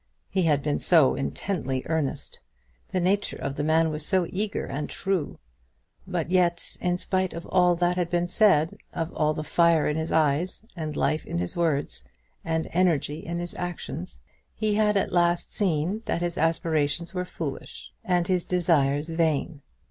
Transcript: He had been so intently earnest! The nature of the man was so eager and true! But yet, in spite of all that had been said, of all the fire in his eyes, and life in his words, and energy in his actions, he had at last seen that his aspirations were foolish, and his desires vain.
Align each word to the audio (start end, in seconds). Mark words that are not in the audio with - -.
He 0.31 0.41
had 0.41 0.63
been 0.63 0.79
so 0.79 1.13
intently 1.13 1.83
earnest! 1.85 2.39
The 2.91 2.99
nature 2.99 3.37
of 3.37 3.55
the 3.55 3.63
man 3.63 3.91
was 3.91 4.03
so 4.03 4.25
eager 4.31 4.65
and 4.65 4.89
true! 4.89 5.37
But 6.07 6.31
yet, 6.31 6.75
in 6.81 6.97
spite 6.97 7.33
of 7.33 7.45
all 7.45 7.75
that 7.75 7.97
had 7.97 8.09
been 8.09 8.27
said, 8.27 8.75
of 8.93 9.13
all 9.13 9.35
the 9.35 9.43
fire 9.43 9.87
in 9.87 9.97
his 9.97 10.11
eyes, 10.11 10.59
and 10.75 10.95
life 10.95 11.23
in 11.27 11.37
his 11.37 11.55
words, 11.55 12.03
and 12.43 12.67
energy 12.73 13.19
in 13.23 13.37
his 13.37 13.53
actions, 13.53 14.21
he 14.55 14.73
had 14.73 14.97
at 14.97 15.13
last 15.13 15.53
seen 15.53 16.01
that 16.05 16.23
his 16.23 16.35
aspirations 16.35 17.13
were 17.13 17.23
foolish, 17.23 17.93
and 18.03 18.27
his 18.27 18.43
desires 18.47 19.07
vain. 19.09 19.61